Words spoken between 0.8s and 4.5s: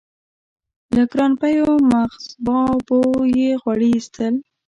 له ګرانبیو مغزبابو یې غوړي اېستل.